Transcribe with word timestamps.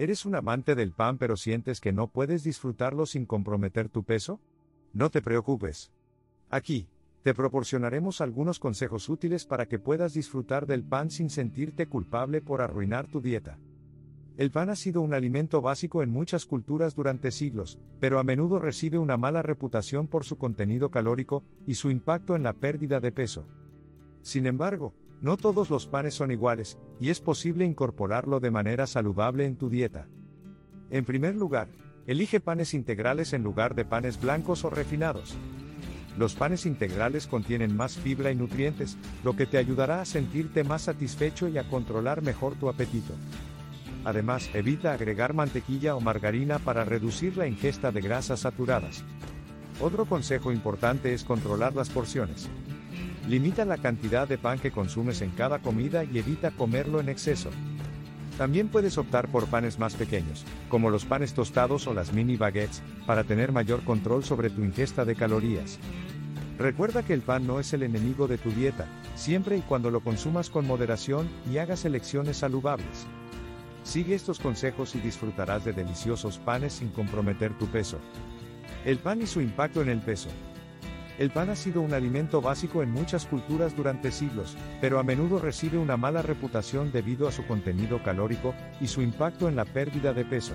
¿Eres 0.00 0.24
un 0.24 0.34
amante 0.34 0.74
del 0.74 0.92
pan 0.92 1.18
pero 1.18 1.36
sientes 1.36 1.78
que 1.78 1.92
no 1.92 2.06
puedes 2.08 2.42
disfrutarlo 2.42 3.04
sin 3.04 3.26
comprometer 3.26 3.90
tu 3.90 4.02
peso? 4.02 4.40
No 4.94 5.10
te 5.10 5.20
preocupes. 5.20 5.92
Aquí, 6.48 6.88
te 7.22 7.34
proporcionaremos 7.34 8.22
algunos 8.22 8.58
consejos 8.58 9.10
útiles 9.10 9.44
para 9.44 9.66
que 9.66 9.78
puedas 9.78 10.14
disfrutar 10.14 10.66
del 10.66 10.84
pan 10.84 11.10
sin 11.10 11.28
sentirte 11.28 11.84
culpable 11.84 12.40
por 12.40 12.62
arruinar 12.62 13.08
tu 13.08 13.20
dieta. 13.20 13.58
El 14.38 14.50
pan 14.50 14.70
ha 14.70 14.74
sido 14.74 15.02
un 15.02 15.12
alimento 15.12 15.60
básico 15.60 16.02
en 16.02 16.08
muchas 16.08 16.46
culturas 16.46 16.94
durante 16.94 17.30
siglos, 17.30 17.78
pero 18.00 18.18
a 18.18 18.24
menudo 18.24 18.58
recibe 18.58 18.96
una 18.96 19.18
mala 19.18 19.42
reputación 19.42 20.08
por 20.08 20.24
su 20.24 20.38
contenido 20.38 20.90
calórico 20.90 21.44
y 21.66 21.74
su 21.74 21.90
impacto 21.90 22.34
en 22.36 22.42
la 22.42 22.54
pérdida 22.54 23.00
de 23.00 23.12
peso. 23.12 23.46
Sin 24.22 24.46
embargo, 24.46 24.94
no 25.20 25.36
todos 25.36 25.70
los 25.70 25.86
panes 25.86 26.14
son 26.14 26.30
iguales, 26.30 26.78
y 26.98 27.10
es 27.10 27.20
posible 27.20 27.64
incorporarlo 27.64 28.40
de 28.40 28.50
manera 28.50 28.86
saludable 28.86 29.44
en 29.44 29.56
tu 29.56 29.68
dieta. 29.68 30.08
En 30.90 31.04
primer 31.04 31.36
lugar, 31.36 31.68
elige 32.06 32.40
panes 32.40 32.74
integrales 32.74 33.32
en 33.32 33.42
lugar 33.42 33.74
de 33.74 33.84
panes 33.84 34.20
blancos 34.20 34.64
o 34.64 34.70
refinados. 34.70 35.36
Los 36.18 36.34
panes 36.34 36.66
integrales 36.66 37.26
contienen 37.26 37.76
más 37.76 37.96
fibra 37.96 38.30
y 38.30 38.34
nutrientes, 38.34 38.96
lo 39.22 39.36
que 39.36 39.46
te 39.46 39.58
ayudará 39.58 40.00
a 40.00 40.04
sentirte 40.04 40.64
más 40.64 40.82
satisfecho 40.82 41.48
y 41.48 41.58
a 41.58 41.68
controlar 41.68 42.22
mejor 42.22 42.54
tu 42.56 42.68
apetito. 42.68 43.14
Además, 44.04 44.50
evita 44.54 44.92
agregar 44.92 45.34
mantequilla 45.34 45.94
o 45.94 46.00
margarina 46.00 46.58
para 46.58 46.84
reducir 46.84 47.36
la 47.36 47.46
ingesta 47.46 47.92
de 47.92 48.00
grasas 48.00 48.40
saturadas. 48.40 49.04
Otro 49.80 50.06
consejo 50.06 50.52
importante 50.52 51.14
es 51.14 51.24
controlar 51.24 51.74
las 51.74 51.90
porciones. 51.90 52.48
Limita 53.28 53.64
la 53.64 53.78
cantidad 53.78 54.26
de 54.26 54.38
pan 54.38 54.58
que 54.58 54.70
consumes 54.70 55.20
en 55.20 55.30
cada 55.30 55.60
comida 55.60 56.04
y 56.04 56.18
evita 56.18 56.50
comerlo 56.50 57.00
en 57.00 57.08
exceso. 57.08 57.50
También 58.38 58.68
puedes 58.68 58.96
optar 58.96 59.28
por 59.28 59.46
panes 59.48 59.78
más 59.78 59.94
pequeños, 59.94 60.44
como 60.70 60.88
los 60.88 61.04
panes 61.04 61.34
tostados 61.34 61.86
o 61.86 61.92
las 61.92 62.12
mini 62.12 62.36
baguettes, 62.36 62.82
para 63.06 63.24
tener 63.24 63.52
mayor 63.52 63.84
control 63.84 64.24
sobre 64.24 64.48
tu 64.48 64.62
ingesta 64.62 65.04
de 65.04 65.14
calorías. 65.14 65.78
Recuerda 66.58 67.02
que 67.02 67.12
el 67.12 67.20
pan 67.20 67.46
no 67.46 67.60
es 67.60 67.72
el 67.74 67.82
enemigo 67.82 68.26
de 68.26 68.38
tu 68.38 68.50
dieta, 68.50 68.86
siempre 69.14 69.58
y 69.58 69.60
cuando 69.60 69.90
lo 69.90 70.00
consumas 70.00 70.48
con 70.48 70.66
moderación 70.66 71.28
y 71.52 71.58
hagas 71.58 71.84
elecciones 71.84 72.38
saludables. 72.38 73.06
Sigue 73.82 74.14
estos 74.14 74.38
consejos 74.38 74.94
y 74.94 75.00
disfrutarás 75.00 75.64
de 75.64 75.72
deliciosos 75.72 76.38
panes 76.38 76.74
sin 76.74 76.88
comprometer 76.90 77.56
tu 77.58 77.66
peso. 77.66 77.98
El 78.84 78.98
pan 78.98 79.22
y 79.22 79.26
su 79.26 79.40
impacto 79.40 79.82
en 79.82 79.88
el 79.88 80.00
peso. 80.00 80.28
El 81.18 81.30
pan 81.30 81.50
ha 81.50 81.56
sido 81.56 81.82
un 81.82 81.92
alimento 81.92 82.40
básico 82.40 82.82
en 82.82 82.90
muchas 82.90 83.26
culturas 83.26 83.76
durante 83.76 84.10
siglos, 84.10 84.56
pero 84.80 84.98
a 84.98 85.02
menudo 85.02 85.38
recibe 85.38 85.78
una 85.78 85.96
mala 85.96 86.22
reputación 86.22 86.92
debido 86.92 87.28
a 87.28 87.32
su 87.32 87.46
contenido 87.46 88.02
calórico 88.02 88.54
y 88.80 88.86
su 88.86 89.02
impacto 89.02 89.48
en 89.48 89.56
la 89.56 89.64
pérdida 89.64 90.12
de 90.12 90.24
peso. 90.24 90.54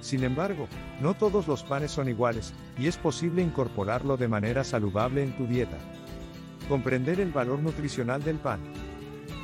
Sin 0.00 0.24
embargo, 0.24 0.68
no 1.00 1.14
todos 1.14 1.48
los 1.48 1.62
panes 1.62 1.90
son 1.90 2.08
iguales, 2.08 2.54
y 2.78 2.86
es 2.86 2.96
posible 2.96 3.42
incorporarlo 3.42 4.16
de 4.16 4.28
manera 4.28 4.64
saludable 4.64 5.22
en 5.22 5.36
tu 5.36 5.46
dieta. 5.46 5.78
Comprender 6.68 7.20
el 7.20 7.32
valor 7.32 7.58
nutricional 7.58 8.22
del 8.22 8.36
pan. 8.36 8.60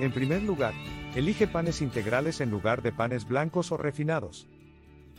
En 0.00 0.12
primer 0.12 0.42
lugar, 0.42 0.74
Elige 1.14 1.46
panes 1.46 1.80
integrales 1.80 2.40
en 2.40 2.50
lugar 2.50 2.82
de 2.82 2.90
panes 2.90 3.28
blancos 3.28 3.70
o 3.70 3.76
refinados. 3.76 4.48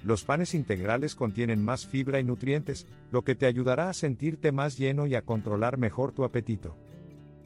Los 0.05 0.23
panes 0.23 0.53
integrales 0.53 1.15
contienen 1.15 1.65
más 1.65 1.87
fibra 1.87 2.19
y 2.19 2.23
nutrientes, 2.23 2.85
lo 3.11 3.23
que 3.23 3.33
te 3.33 3.47
ayudará 3.47 3.89
a 3.89 3.93
sentirte 3.93 4.51
más 4.51 4.77
lleno 4.77 5.07
y 5.07 5.15
a 5.15 5.23
controlar 5.23 5.79
mejor 5.79 6.11
tu 6.11 6.23
apetito. 6.23 6.77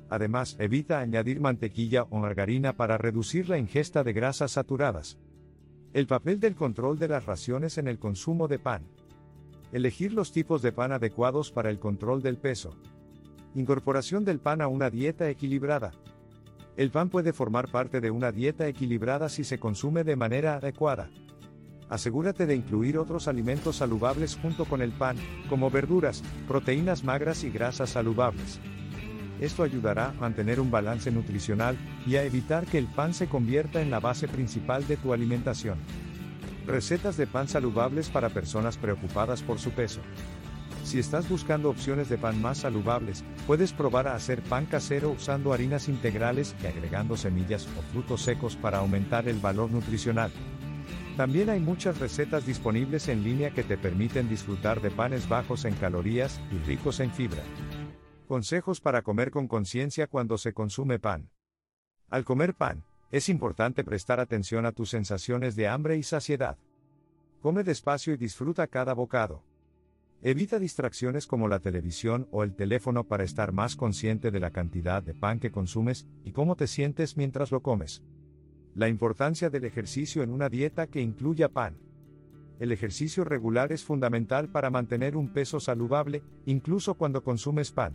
Además, 0.10 0.58
evita 0.60 1.00
añadir 1.00 1.40
mantequilla 1.40 2.04
o 2.10 2.20
margarina 2.20 2.74
para 2.74 2.98
reducir 2.98 3.48
la 3.48 3.58
ingesta 3.58 4.04
de 4.04 4.12
grasas 4.12 4.52
saturadas. 4.52 5.18
El 5.94 6.06
papel 6.06 6.42
del 6.42 6.56
control 6.56 7.00
de 7.00 7.08
las 7.08 7.26
raciones 7.26 7.78
en 7.78 7.88
el 7.88 7.98
consumo 7.98 8.50
de 8.50 8.60
pan. 8.60 8.84
Elegir 9.72 10.12
los 10.12 10.34
tipos 10.34 10.62
de 10.62 10.74
pan 10.74 10.92
adecuados 10.92 11.54
para 11.54 11.70
el 11.70 11.80
control 11.80 12.22
del 12.22 12.36
peso. 12.36 12.76
Incorporación 13.56 14.26
del 14.26 14.40
pan 14.40 14.60
a 14.60 14.68
una 14.68 14.90
dieta 14.90 15.30
equilibrada. 15.30 15.92
El 16.76 16.92
pan 16.92 17.08
puede 17.08 17.32
formar 17.32 17.72
parte 17.72 18.02
de 18.02 18.12
una 18.12 18.34
dieta 18.34 18.68
equilibrada 18.68 19.30
si 19.30 19.46
se 19.46 19.60
consume 19.60 20.04
de 20.04 20.18
manera 20.18 20.56
adecuada. 20.56 21.10
Asegúrate 21.90 22.46
de 22.46 22.56
incluir 22.56 23.00
otros 23.00 23.28
alimentos 23.28 23.78
saludables 23.78 24.38
junto 24.40 24.66
con 24.66 24.84
el 24.84 24.92
pan, 24.92 25.18
como 25.50 25.72
verduras, 25.72 26.24
proteínas 26.48 27.04
magras 27.04 27.44
y 27.44 27.50
grasas 27.50 27.90
saludables. 27.90 28.60
Esto 29.40 29.64
ayudará 29.64 30.10
a 30.10 30.14
mantener 30.14 30.60
un 30.60 30.70
balance 30.70 31.10
nutricional 31.12 31.78
y 32.06 32.18
a 32.18 32.24
evitar 32.24 32.66
que 32.66 32.78
el 32.78 32.86
pan 32.86 33.14
se 33.16 33.28
convierta 33.28 33.82
en 33.82 33.90
la 33.90 34.00
base 34.00 34.28
principal 34.28 34.86
de 34.88 34.98
tu 34.98 35.14
alimentación. 35.14 35.80
Recetas 36.68 37.18
de 37.18 37.26
pan 37.26 37.48
saludables 37.48 38.10
para 38.10 38.30
personas 38.30 38.78
preocupadas 38.78 39.42
por 39.42 39.58
su 39.58 39.72
peso. 39.72 40.02
Si 40.84 41.00
estás 41.00 41.28
buscando 41.28 41.70
opciones 41.70 42.10
de 42.10 42.18
pan 42.18 42.40
más 42.40 42.60
saludables, 42.60 43.24
puedes 43.48 43.74
probar 43.74 44.08
a 44.08 44.16
hacer 44.16 44.44
pan 44.44 44.68
casero 44.68 45.10
usando 45.10 45.54
harinas 45.54 45.90
integrales 45.90 46.56
y 46.62 46.68
agregando 46.68 47.18
semillas 47.18 47.68
o 47.78 47.82
frutos 47.92 48.22
secos 48.22 48.56
para 48.56 48.80
aumentar 48.80 49.28
el 49.28 49.40
valor 49.40 49.72
nutricional. 49.72 50.32
También 51.20 51.50
hay 51.50 51.60
muchas 51.60 52.00
recetas 52.00 52.46
disponibles 52.46 53.10
en 53.10 53.26
línea 53.26 53.52
que 53.52 53.62
te 53.62 53.78
permiten 53.78 54.30
disfrutar 54.30 54.80
de 54.80 54.90
panes 54.90 55.28
bajos 55.28 55.66
en 55.66 55.74
calorías 55.74 56.40
y 56.50 56.58
ricos 56.60 57.02
en 57.02 57.12
fibra. 57.12 57.44
Consejos 58.26 58.80
para 58.80 59.02
comer 59.02 59.30
con 59.30 59.50
conciencia 59.50 60.08
cuando 60.08 60.38
se 60.38 60.54
consume 60.54 60.98
pan. 60.98 61.30
Al 62.10 62.24
comer 62.24 62.54
pan, 62.56 62.86
es 63.12 63.28
importante 63.28 63.84
prestar 63.84 64.22
atención 64.22 64.66
a 64.66 64.72
tus 64.72 64.92
sensaciones 64.92 65.58
de 65.58 65.68
hambre 65.68 65.98
y 65.98 66.04
saciedad. 66.04 66.58
Come 67.42 67.66
despacio 67.66 68.14
y 68.14 68.18
disfruta 68.18 68.68
cada 68.68 68.94
bocado. 68.94 69.44
Evita 70.22 70.58
distracciones 70.58 71.28
como 71.28 71.50
la 71.50 71.60
televisión 71.60 72.30
o 72.32 72.46
el 72.46 72.56
teléfono 72.56 73.04
para 73.04 73.26
estar 73.26 73.52
más 73.52 73.76
consciente 73.76 74.32
de 74.32 74.40
la 74.40 74.52
cantidad 74.52 75.04
de 75.04 75.16
pan 75.16 75.42
que 75.42 75.52
consumes 75.52 76.08
y 76.24 76.32
cómo 76.32 76.56
te 76.56 76.68
sientes 76.68 77.18
mientras 77.18 77.52
lo 77.52 77.62
comes. 77.62 78.04
La 78.76 78.88
importancia 78.88 79.50
del 79.50 79.66
ejercicio 79.66 80.22
en 80.22 80.32
una 80.32 80.48
dieta 80.48 80.88
que 80.88 81.02
incluya 81.02 81.50
pan. 81.50 81.78
El 82.60 82.72
ejercicio 82.72 83.24
regular 83.24 83.72
es 83.72 83.84
fundamental 83.84 84.50
para 84.50 84.70
mantener 84.70 85.18
un 85.18 85.34
peso 85.34 85.60
saludable, 85.60 86.22
incluso 86.46 86.94
cuando 86.94 87.24
consumes 87.24 87.72
pan. 87.72 87.94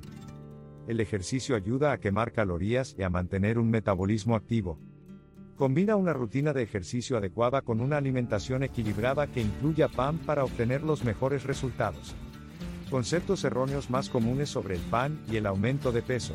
El 0.89 1.01
ejercicio 1.01 1.55
ayuda 1.55 1.93
a 1.93 1.99
quemar 1.99 2.33
calorías 2.33 2.95
y 2.99 3.03
a 3.03 3.11
mantener 3.11 3.59
un 3.59 3.71
metabolismo 3.71 4.35
activo. 4.35 4.79
Combina 5.57 5.95
una 5.95 6.13
rutina 6.13 6.53
de 6.53 6.63
ejercicio 6.63 7.17
adecuada 7.17 7.63
con 7.63 7.81
una 7.81 7.97
alimentación 7.97 8.65
equilibrada 8.65 9.29
que 9.29 9.41
incluya 9.41 9.89
pan 9.89 10.19
para 10.19 10.45
obtener 10.45 10.83
los 10.83 11.05
mejores 11.05 11.45
resultados. 11.45 12.15
Conceptos 12.91 13.45
erróneos 13.45 13.89
más 13.91 14.11
comunes 14.11 14.49
sobre 14.49 14.75
el 14.75 14.83
pan 14.83 15.21
y 15.31 15.37
el 15.37 15.47
aumento 15.47 15.93
de 15.93 16.03
peso. 16.03 16.35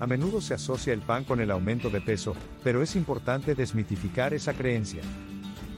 A 0.00 0.06
menudo 0.06 0.40
se 0.40 0.54
asocia 0.54 0.92
el 0.92 1.00
pan 1.00 1.24
con 1.24 1.40
el 1.40 1.50
aumento 1.50 1.90
de 1.90 2.00
peso, 2.00 2.34
pero 2.64 2.82
es 2.82 2.96
importante 2.96 3.54
desmitificar 3.54 4.34
esa 4.34 4.52
creencia. 4.52 5.02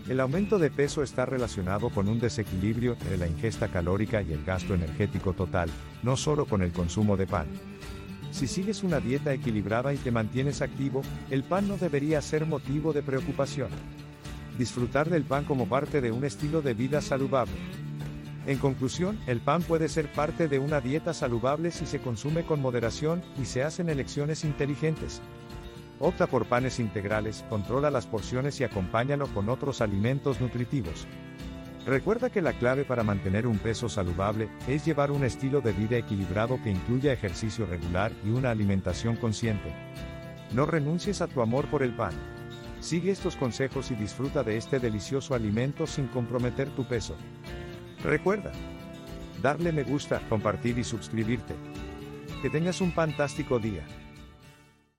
El 0.08 0.20
aumento 0.20 0.58
de 0.58 0.70
peso 0.70 1.02
está 1.02 1.24
relacionado 1.24 1.88
con 1.88 2.08
un 2.08 2.20
desequilibrio 2.20 2.92
entre 2.92 3.16
la 3.16 3.26
ingesta 3.26 3.68
calórica 3.68 4.20
y 4.20 4.32
el 4.32 4.44
gasto 4.44 4.74
energético 4.74 5.32
total, 5.32 5.70
no 6.02 6.16
solo 6.16 6.44
con 6.44 6.62
el 6.62 6.72
consumo 6.72 7.16
de 7.16 7.26
pan. 7.26 7.46
Si 8.30 8.46
sigues 8.46 8.82
una 8.82 9.00
dieta 9.00 9.32
equilibrada 9.32 9.94
y 9.94 9.96
te 9.96 10.10
mantienes 10.10 10.60
activo, 10.60 11.02
el 11.30 11.44
pan 11.44 11.68
no 11.68 11.76
debería 11.76 12.20
ser 12.20 12.46
motivo 12.46 12.92
de 12.92 13.02
preocupación. 13.02 13.68
Disfrutar 14.58 15.08
del 15.08 15.22
pan 15.22 15.44
como 15.44 15.68
parte 15.68 16.00
de 16.00 16.12
un 16.12 16.24
estilo 16.24 16.60
de 16.60 16.74
vida 16.74 17.00
saludable. 17.00 17.54
En 18.46 18.58
conclusión, 18.58 19.18
el 19.26 19.40
pan 19.40 19.62
puede 19.62 19.88
ser 19.88 20.12
parte 20.12 20.48
de 20.48 20.58
una 20.58 20.80
dieta 20.80 21.14
saludable 21.14 21.70
si 21.70 21.86
se 21.86 22.00
consume 22.00 22.44
con 22.44 22.60
moderación 22.60 23.22
y 23.40 23.46
se 23.46 23.62
hacen 23.62 23.88
elecciones 23.88 24.44
inteligentes. 24.44 25.22
Opta 25.98 26.26
por 26.26 26.44
panes 26.44 26.78
integrales, 26.78 27.44
controla 27.48 27.90
las 27.90 28.06
porciones 28.06 28.60
y 28.60 28.64
acompáñalo 28.64 29.28
con 29.28 29.48
otros 29.48 29.80
alimentos 29.80 30.40
nutritivos. 30.40 31.06
Recuerda 31.86 32.30
que 32.30 32.42
la 32.42 32.52
clave 32.52 32.84
para 32.84 33.02
mantener 33.02 33.46
un 33.46 33.58
peso 33.58 33.88
saludable 33.88 34.48
es 34.68 34.84
llevar 34.84 35.10
un 35.10 35.24
estilo 35.24 35.60
de 35.60 35.72
vida 35.72 35.96
equilibrado 35.96 36.58
que 36.62 36.70
incluya 36.70 37.12
ejercicio 37.12 37.64
regular 37.64 38.12
y 38.24 38.30
una 38.30 38.50
alimentación 38.50 39.16
consciente. 39.16 39.72
No 40.52 40.66
renuncies 40.66 41.22
a 41.22 41.28
tu 41.28 41.40
amor 41.40 41.66
por 41.66 41.82
el 41.82 41.94
pan. 41.94 42.12
Sigue 42.80 43.10
estos 43.10 43.36
consejos 43.36 43.90
y 43.90 43.94
disfruta 43.94 44.42
de 44.42 44.58
este 44.58 44.78
delicioso 44.78 45.34
alimento 45.34 45.86
sin 45.86 46.06
comprometer 46.08 46.68
tu 46.70 46.86
peso. 46.86 47.16
Recuerda, 48.04 48.52
darle 49.40 49.72
me 49.72 49.82
gusta, 49.82 50.20
compartir 50.28 50.78
y 50.78 50.84
suscribirte. 50.84 51.54
Que 52.42 52.50
tengas 52.50 52.82
un 52.82 52.92
fantástico 52.92 53.58
día. 53.58 53.82